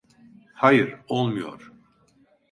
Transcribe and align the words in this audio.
Hayır, 0.53 0.99
olmuyor. 1.09 1.71